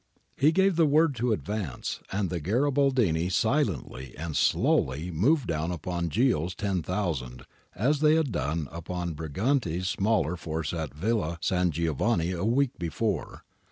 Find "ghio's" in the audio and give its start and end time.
6.09-6.55